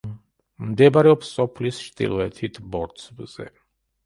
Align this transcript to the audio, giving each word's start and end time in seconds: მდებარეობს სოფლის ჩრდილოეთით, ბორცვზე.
მდებარეობს 0.69 1.29
სოფლის 1.39 1.83
ჩრდილოეთით, 1.89 2.59
ბორცვზე. 2.73 3.49